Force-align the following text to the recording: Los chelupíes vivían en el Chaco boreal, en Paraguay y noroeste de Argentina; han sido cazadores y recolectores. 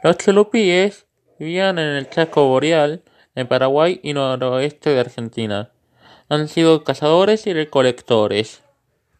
Los 0.00 0.16
chelupíes 0.16 1.06
vivían 1.40 1.80
en 1.80 1.88
el 1.96 2.08
Chaco 2.08 2.46
boreal, 2.46 3.02
en 3.34 3.48
Paraguay 3.48 3.98
y 4.04 4.12
noroeste 4.12 4.90
de 4.90 5.00
Argentina; 5.00 5.72
han 6.28 6.46
sido 6.46 6.84
cazadores 6.84 7.48
y 7.48 7.52
recolectores. 7.52 8.62